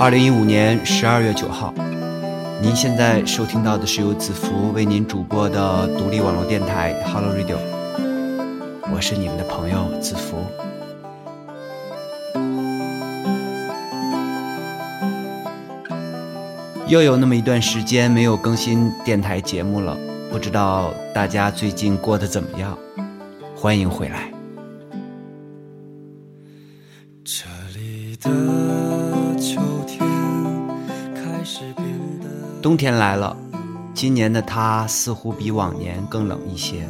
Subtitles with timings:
[0.00, 1.74] 二零一五年十二月九号，
[2.62, 7.58] 您现在收听到的是由子福为您主播的独立网络电台 Hello Radio，
[8.90, 10.38] 我是你们的朋友子福。
[16.88, 19.94] 又有那么一段时间没有更新电台节目了，
[20.32, 22.78] 不知道大家最近过得怎么样？
[23.54, 24.32] 欢迎回来。
[27.22, 27.44] 这
[27.74, 28.30] 里的
[32.62, 33.34] 冬天来了，
[33.94, 36.86] 今年的它似乎比往年更冷一些。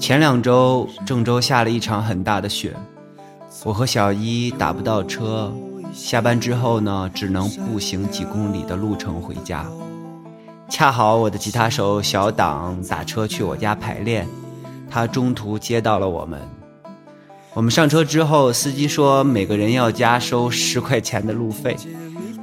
[0.00, 2.74] 前两周郑州下了一场很大的雪，
[3.64, 5.52] 我和小一打不到车。
[5.92, 9.64] 下班之后呢，只能步行几公里的路程回家。
[10.68, 14.26] 恰好我的吉他手小党打车去我家排练，
[14.90, 16.40] 他中途接到了我们。
[17.52, 21.76] 我们上车之后，司机说每个人要加收十块钱的路费。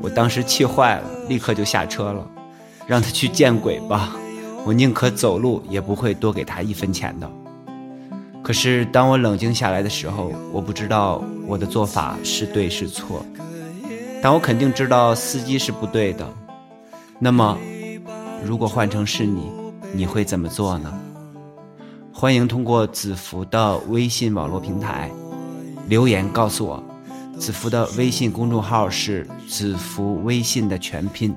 [0.01, 2.25] 我当时气坏了，立刻就下车了，
[2.87, 4.15] 让他去见鬼吧！
[4.65, 7.29] 我宁可走路，也不会多给他一分钱的。
[8.43, 13.23] 可是当我冷静下来的时候，我不知道我的做法是对是错，
[14.21, 16.27] 但我肯定知道司机是不对的。
[17.19, 17.57] 那么，
[18.43, 19.51] 如果换成是你，
[19.93, 20.91] 你会怎么做呢？
[22.11, 25.09] 欢迎通过子福的微信网络平台
[25.87, 26.83] 留言告诉我。
[27.37, 31.35] 子福的微信公众号是“子福微信”的全拼。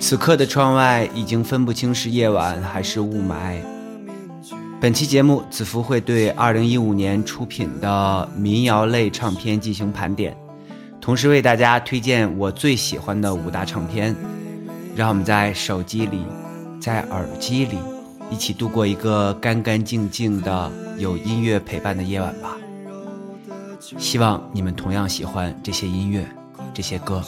[0.00, 3.60] 此刻的窗外已经分不清是夜晚还是雾霾。
[4.80, 10.34] 本期节目，子福会对2015年出品的民谣类唱片进行盘点，
[11.00, 14.16] 同时为大家推荐我最喜欢的五大唱片。
[14.96, 16.24] 让我们在手机里，
[16.80, 17.78] 在耳机里，
[18.30, 22.56] 一起度过一个干干净净的、有音乐陪伴的夜晚吧。
[23.98, 26.26] 希望你们同样喜欢这些音乐，
[26.74, 27.22] 这些歌。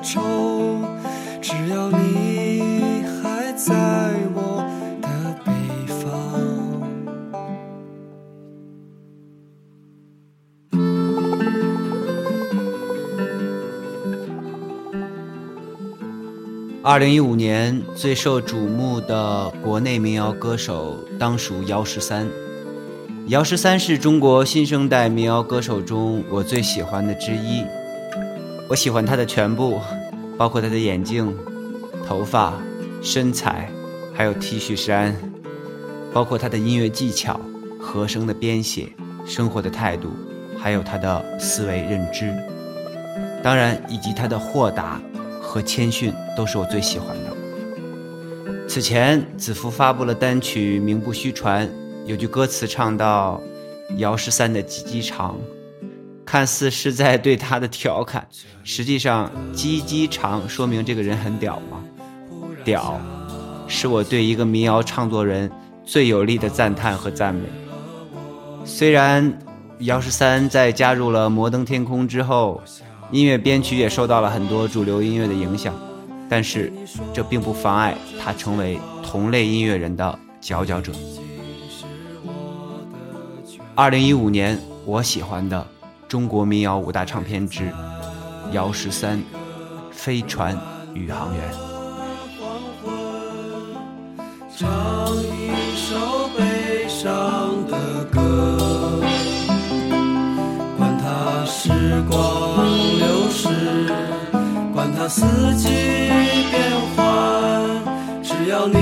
[0.00, 0.22] 愁，
[1.42, 2.37] 只要你
[16.88, 22.26] 二零一五年最受瞩目的国内民谣歌手，当属姚十三。
[23.26, 27.62] 姚十三是中国新生代民谣歌手中我最喜欢的之一。
[28.70, 29.78] 我喜欢他的全部，
[30.38, 31.36] 包括他的眼镜、
[32.06, 32.54] 头发、
[33.02, 33.70] 身材，
[34.14, 35.14] 还有 T 恤衫，
[36.10, 37.38] 包括他的音乐技巧、
[37.78, 38.90] 和声的编写、
[39.26, 40.08] 生活的态度，
[40.58, 42.34] 还有他的思维认知，
[43.42, 44.98] 当然以及他的豁达
[45.48, 47.34] 和谦逊，都是我最喜欢的。
[48.68, 51.66] 此前，子服发布了单曲《名不虚传》，
[52.04, 53.40] 有句歌词唱到
[53.96, 55.34] ：“姚十三的鸡鸡长。”
[56.26, 58.28] 看似是在对他的调侃，
[58.62, 61.82] 实际上“鸡鸡长”说明这个人很屌吗？
[62.62, 63.00] 屌，
[63.66, 65.50] 是我对一个民谣唱作人
[65.86, 67.48] 最有力的赞叹和赞美。
[68.66, 69.38] 虽然
[69.78, 72.60] 姚十三在加入了摩登天空之后，
[73.10, 75.74] 音乐编曲也受到了很多主流音乐的影响，
[76.28, 76.72] 但是
[77.12, 80.92] 这并不妨碍他成为同类音乐人的佼佼者。
[83.74, 85.66] 二零一五年，我喜欢的。
[86.08, 87.70] 中国民谣五大唱片之
[88.52, 89.18] 姚十三
[89.92, 90.58] 《飞船
[90.94, 91.52] 宇航员》。
[105.08, 105.24] 四
[105.56, 105.68] 季
[106.50, 107.02] 变换，
[108.22, 108.76] 只要你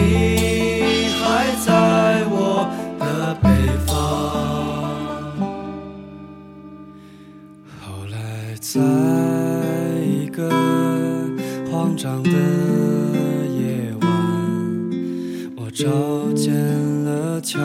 [1.22, 3.48] 还在我的北
[3.86, 3.94] 方。
[7.80, 8.16] 后来
[8.60, 8.80] 在
[10.04, 10.50] 一个
[11.70, 14.04] 慌张的夜晚，
[15.56, 15.86] 我找
[16.34, 16.52] 见
[17.04, 17.60] 了桥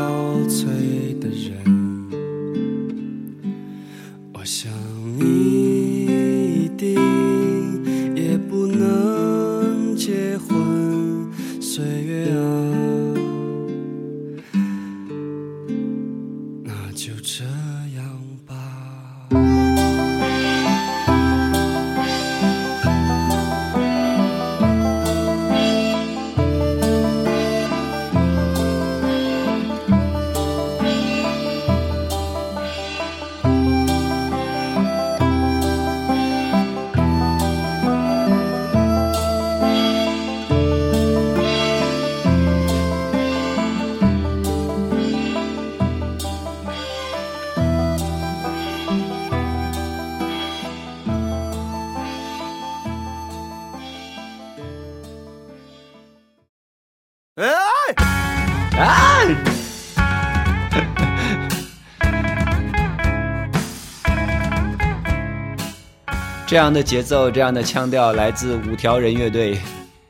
[66.51, 69.57] 这样的节奏，这样的腔调来自五条人乐队。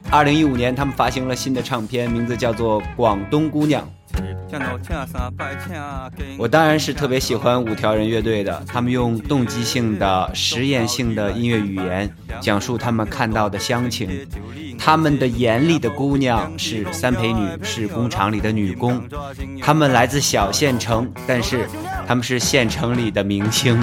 [0.09, 3.87] 二零一五年，他们发行了新的唱片，名字叫做《广东姑娘》。
[6.39, 14.09] 我当然是特别喜欢五条人乐队的，他们用动机性的、实验性的音乐语言，讲述他们看到的乡情。
[14.79, 18.99] 他们的眼里的姑娘是三陪女，是工厂里的女工。
[19.61, 21.69] 他们来自小县城，但是
[22.07, 23.79] 他们是县城里的明星。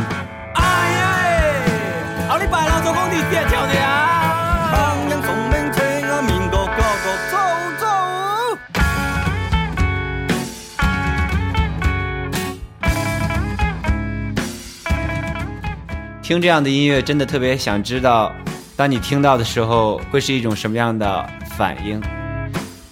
[16.28, 18.30] 听这样的音乐，真的特别想知道，
[18.76, 21.26] 当你听到的时候，会是一种什么样的
[21.56, 21.98] 反应？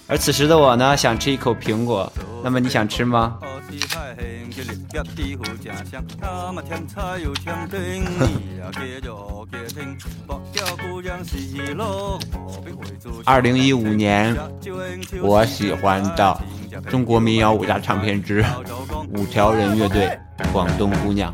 [0.07, 2.11] 而此时的我呢，想吃一口苹果。
[2.43, 3.37] 那么你想吃吗？
[13.23, 14.35] 二零一五年，
[15.21, 16.41] 我喜欢的
[16.89, 18.43] 中国民谣五大唱片之
[19.13, 20.09] 五条人乐队
[20.51, 21.31] 《广东姑娘》。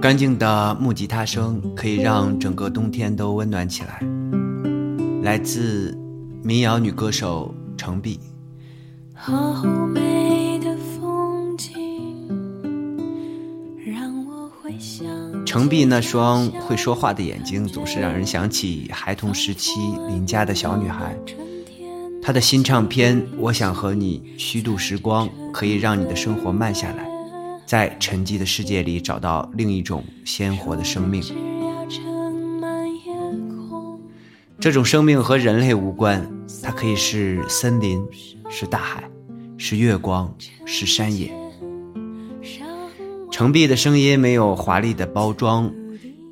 [0.00, 4.02] 干净的木吉他声可以让整个冬天都温暖起来。
[5.22, 5.94] 来自
[6.42, 8.18] 民谣女歌手程璧。
[9.14, 9.62] 好
[9.92, 11.76] 美的风景，
[13.84, 15.06] 让我回想。
[15.44, 21.14] 程璧那双会说话的眼睛，总是让人想起孩童时期邻家的小女孩。
[22.22, 27.09] 她的新唱片《我想和你虚度时光》，可以让你的生活慢下来。
[27.70, 31.22] 在沉寂的世界里找到另一种鲜活的生命，
[34.58, 36.28] 这种生命和人类无关，
[36.64, 38.04] 它可以是森林，
[38.48, 39.08] 是大海，
[39.56, 40.34] 是月光，
[40.66, 41.32] 是山野。
[43.30, 45.72] 程璧的声音没有华丽的包装，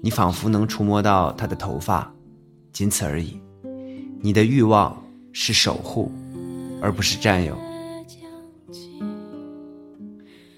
[0.02, 2.12] 你仿佛能触摸到她的头发，
[2.72, 3.40] 仅此而已。
[4.20, 5.00] 你的欲望
[5.32, 6.10] 是守护，
[6.82, 7.56] 而不是占有。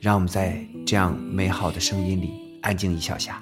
[0.00, 2.32] 让我们在这样美好的声音里
[2.62, 3.40] 安静一小下。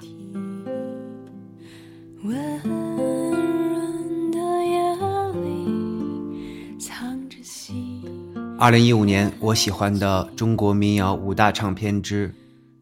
[8.57, 12.33] 二零一五年，我喜欢的中国民谣五大唱片之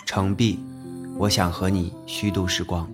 [0.05, 0.57] 程璧，
[1.17, 2.89] 我想和你虚度时光。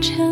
[0.00, 0.29] catch.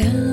[0.00, 0.29] still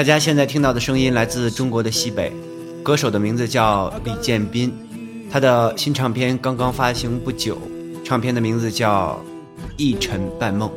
[0.00, 2.32] 大家现在听到的声音来自中国的西北，
[2.82, 4.72] 歌手的名字叫李建斌，
[5.30, 7.58] 他的新唱片刚刚发行不久，
[8.02, 9.22] 唱片的名字叫
[9.76, 10.70] 《一尘半梦》。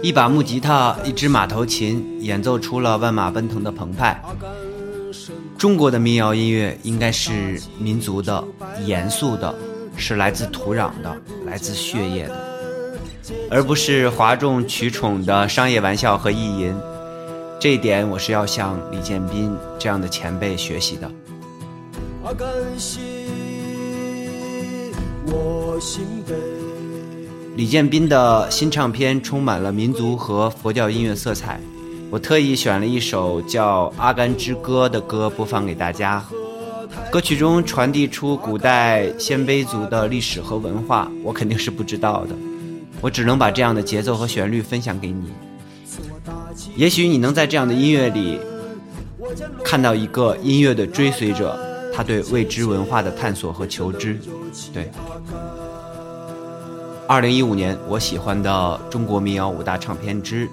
[0.00, 4.22] 一把木吉他，一支马头琴，演奏出了万马奔腾的澎湃。
[5.58, 8.44] 中国的民谣音乐应该是民族的、
[8.86, 9.52] 严肃的，
[9.96, 12.53] 是来自土壤的、来自血液的，
[13.50, 16.74] 而不是哗众取宠的商业玩笑和意淫。
[17.60, 21.10] 这一点，我是要向李建斌这样的前辈学习的。
[25.26, 26.22] 我心
[27.56, 31.60] 李建斌的新唱片充满了民族和佛教音乐色彩，
[32.10, 36.24] 我特意选了一首叫《阿甘之歌》的歌播放给大家。
[37.10, 42.34] 歌曲中传递出古代鲜卑族的历史和文化，我肯定是不知道的，
[43.00, 45.32] 我只能把这样的节奏和旋律分享给你。
[46.76, 48.40] 也许你能在这样的音乐里
[49.64, 51.58] 看到一个音乐的追随者，
[51.94, 54.18] 他对未知文化的探索和求知，
[54.72, 54.90] 对。
[57.06, 60.48] 二零一五年，我喜欢的中国民谣五大唱片之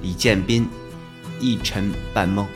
[0.00, 0.64] 李建斌
[1.44, 2.46] 《一尘半梦》。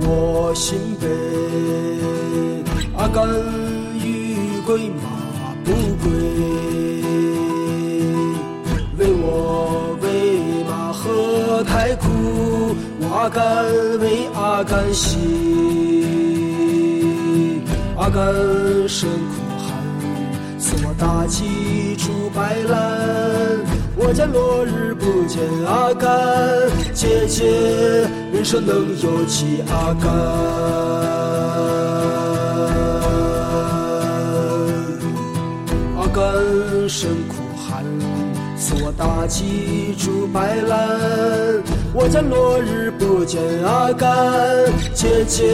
[0.00, 1.08] 我心悲，
[2.96, 3.26] 阿甘
[3.98, 5.02] 与归马
[5.64, 6.08] 不归，
[8.96, 10.06] 为我为
[10.70, 12.06] 马何太苦？
[13.12, 13.42] 阿甘
[13.98, 15.18] 为阿甘心，
[17.96, 18.32] 阿甘
[18.88, 19.66] 身苦寒，
[20.60, 23.67] 似我大气出白兰。
[24.00, 26.08] 我见落日不见阿甘，
[26.94, 27.50] 姐姐，
[28.32, 30.08] 人生能有几阿甘？
[35.96, 37.84] 阿甘身苦寒，
[38.56, 41.60] 似我大气出白兰。
[41.92, 44.16] 我见落日不见阿甘，
[44.94, 45.44] 姐姐，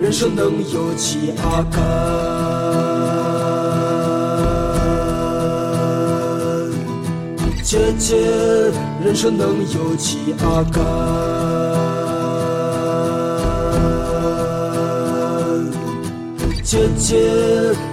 [0.00, 2.89] 人生能有几阿甘？
[7.70, 8.16] 姐姐，
[9.04, 10.84] 人生能有几阿甘？
[16.64, 17.16] 姐姐，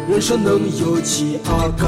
[0.10, 1.88] 人生能有几阿甘？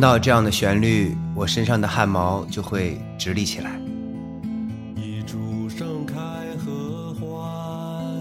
[0.00, 3.78] 听到这样的旋律，我身上的汗毛就会直立起来。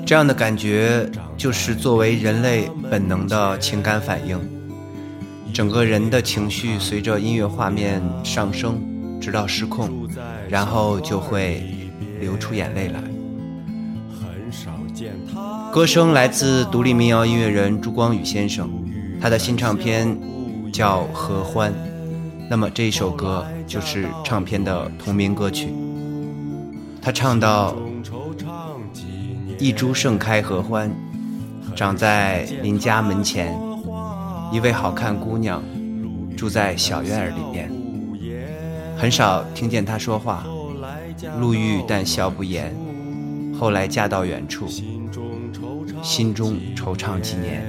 [0.06, 4.38] 这样的感觉就是作为人类本能的情感反应，
[5.54, 8.78] 整个人的情绪随着音乐画面上升，
[9.22, 10.06] 直到失控，
[10.50, 11.64] 然后就会
[12.20, 13.02] 流出眼泪来。
[15.72, 18.70] 歌声来自独立民谣音乐人朱光宇先生，
[19.22, 20.20] 他的新唱片。
[20.72, 21.74] 叫合欢，
[22.50, 25.74] 那么这一首歌就是唱片的同名歌曲。
[27.02, 27.76] 他唱到：
[29.58, 30.92] 一株盛开合欢，
[31.76, 33.58] 长在邻家门前，
[34.52, 35.64] 一位好看姑娘
[36.36, 37.72] 住在小院儿里边。
[38.98, 40.46] 很少听见她说话，
[41.40, 42.76] 路遇但笑不言。
[43.58, 44.68] 后来嫁到远处，
[46.02, 47.64] 心中惆怅几年。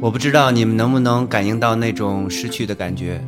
[0.00, 3.20] 我不知道你们能不能感应到那种失去的感觉，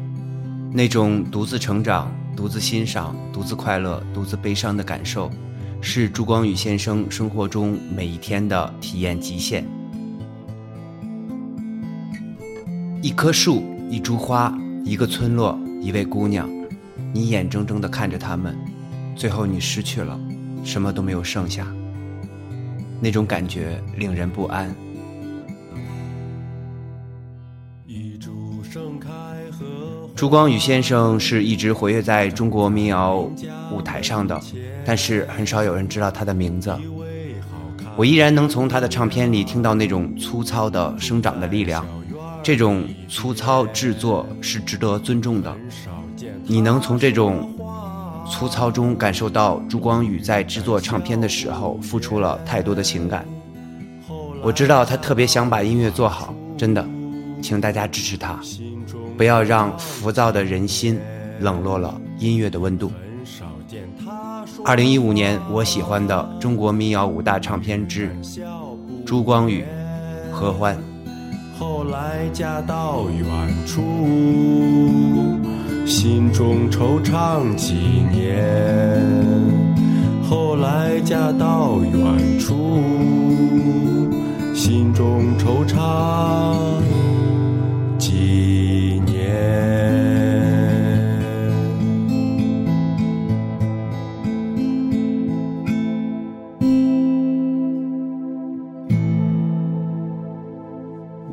[0.72, 5.28] 那种独自成长、独自欣赏、独自快乐、独自悲伤的感受，
[5.80, 9.66] 是朱光宇先生生活中每一天的体验极限。
[13.02, 16.48] 一棵树，一株花，一个村落，一位姑娘，
[17.12, 18.56] 你眼睁睁地看着他们，
[19.16, 20.16] 最后你失去了，
[20.62, 21.66] 什么都没有剩下，
[23.00, 24.72] 那种感觉令人不安。
[30.20, 33.26] 朱光宇先生是一直活跃在中国民谣
[33.72, 34.38] 舞台上的，
[34.84, 36.76] 但是很少有人知道他的名字。
[37.96, 41.86] 我依然能从他的唱片里听到那种粗糙的生长的力量，
[42.42, 45.56] 这种粗糙制作是值得尊重的。
[46.44, 47.50] 你能从这种
[48.30, 53.24] 粗糙中感受到朱光宇在制作唱片的时候付出了太多的情感。
[54.42, 56.86] 我知道他特别想把音乐做好，真的，
[57.40, 58.38] 请大家支持他。
[59.20, 60.98] 不要让浮躁的人心
[61.40, 62.90] 冷落了音乐的温度。
[64.64, 68.08] 二零一五年，我喜欢的中国民谣五大唱片之
[69.04, 69.62] 《朱光宇
[70.32, 70.74] 合欢》。
[71.58, 73.26] 后来嫁到远
[73.66, 73.82] 处，
[75.86, 77.74] 心中惆怅几
[78.10, 78.98] 年。
[80.26, 82.80] 后来嫁到远处，
[84.54, 87.09] 心中惆怅。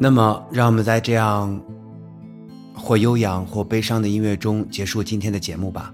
[0.08, 1.62] 那么，让我们在这样
[2.74, 5.93] 或悠扬或悲伤的音乐中结束今天的节目吧。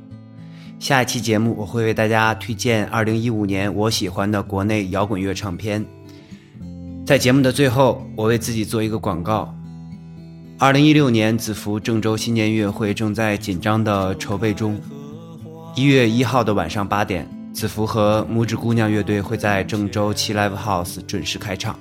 [0.78, 5.84] 下一期节目，我会为大家推荐2015年我喜欢的国内摇滚乐唱片。
[7.04, 9.52] 在节目的最后，我为自己做一个广告
[10.60, 14.80] ：2016年子服郑州新年音乐会正在紧张的筹备中。
[15.76, 21.76] 一月一号的晚上八点，子服和拇指姑娘乐队会在郑州七 Live House 准时开唱。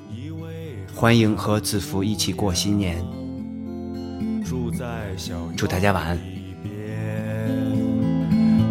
[1.03, 2.97] 欢迎和子福一起过新年，
[4.45, 4.87] 住在
[5.17, 6.17] 小祝大家晚安。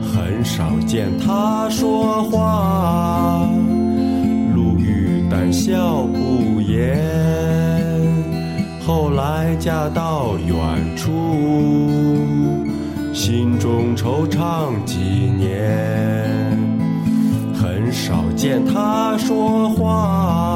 [0.01, 3.49] 很少见他说话，
[4.55, 6.97] 路遇淡笑不言。
[8.87, 10.55] 后来嫁到远
[10.95, 11.11] 处，
[13.13, 14.97] 心中惆怅几
[15.37, 16.57] 年。
[17.53, 20.50] 很少见他说话。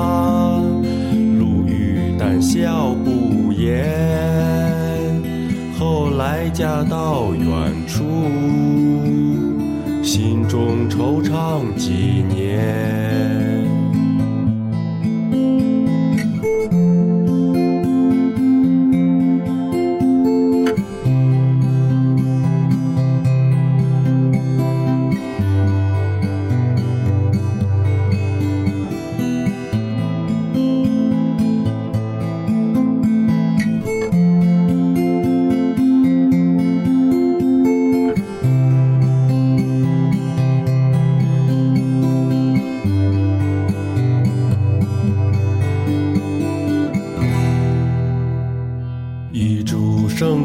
[6.55, 8.05] 家到远处，
[10.01, 12.44] 心中惆怅几年。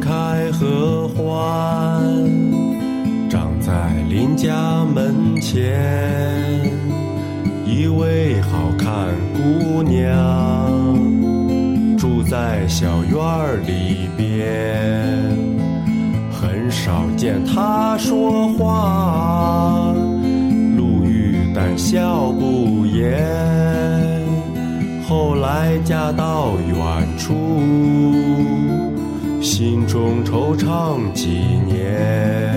[0.00, 2.02] 开合欢
[3.28, 5.78] 长在邻家门前，
[7.66, 10.98] 一位好看姑娘
[11.96, 13.20] 住在小院
[13.66, 15.36] 里边，
[16.32, 19.94] 很少见她说话，
[20.76, 23.22] 露遇但笑不言，
[25.06, 28.29] 后来嫁到远处。
[29.60, 31.28] 心中惆怅几
[31.66, 32.50] 年。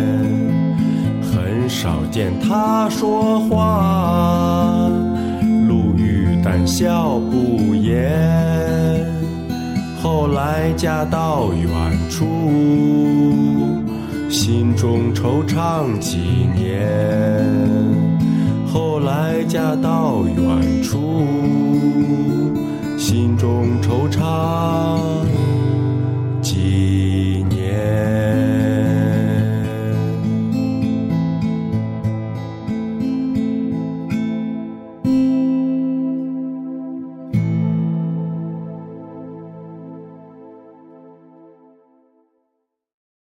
[1.22, 4.88] 很少见他说话，
[5.68, 9.06] 路遇胆笑不言。
[10.02, 11.70] 后来嫁到远
[12.10, 12.26] 处，
[14.30, 16.20] 心中惆怅几
[16.56, 17.38] 年。
[18.66, 21.28] 后来嫁到远处，
[22.98, 24.24] 心中惆怅。